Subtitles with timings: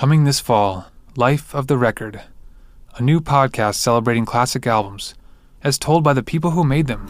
[0.00, 2.22] Coming this fall, Life of the Record,
[2.96, 5.14] a new podcast celebrating classic albums,
[5.62, 7.06] as told by the people who made them.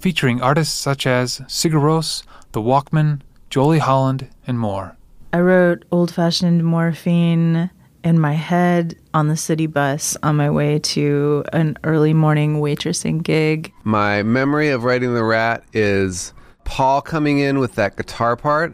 [0.00, 3.20] Featuring artists such as Sigur Rós, The Walkmen,
[3.50, 4.96] Jolie Holland, and more.
[5.32, 7.70] I wrote Old Fashioned Morphine
[8.08, 13.22] in my head on the city bus on my way to an early morning waitressing
[13.22, 13.70] gig.
[13.84, 16.32] My memory of writing The Rat is
[16.64, 18.72] Paul coming in with that guitar part,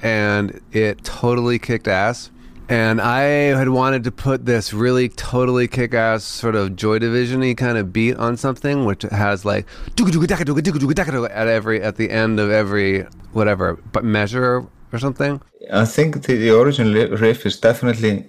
[0.00, 2.30] and it totally kicked ass.
[2.68, 3.22] And I
[3.58, 7.78] had wanted to put this really totally kick ass sort of Joy Division y kind
[7.78, 9.66] of beat on something, which has like
[9.96, 15.40] at every at the end of every whatever but measure or something.
[15.72, 18.28] I think the, the original riff is definitely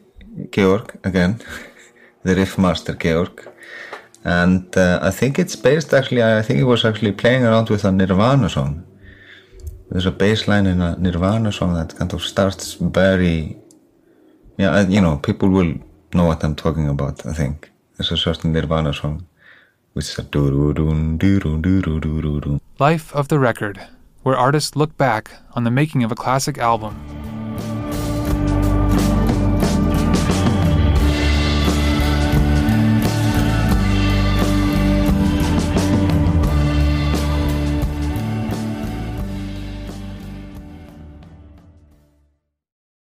[0.51, 1.41] Georg again,
[2.23, 3.47] the riff master Georg,
[4.23, 6.23] and uh, I think it's based actually.
[6.23, 8.85] I think he was actually playing around with a Nirvana song.
[9.89, 13.57] There's a bass line in a Nirvana song that kind of starts very,
[14.57, 15.73] yeah, you know, people will
[16.13, 17.25] know what I'm talking about.
[17.25, 19.25] I think there's a certain Nirvana song,
[19.93, 22.61] which is a doo doo doo doo doo doo doo doo.
[22.77, 23.87] Life of the Record,
[24.23, 27.18] where artists look back on the making of a classic album